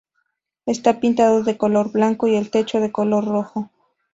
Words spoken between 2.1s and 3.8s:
y el techo de color rojo.